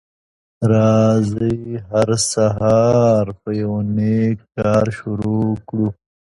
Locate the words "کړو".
5.67-5.87